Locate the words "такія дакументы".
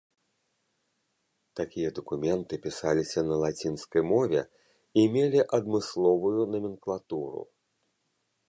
1.59-2.53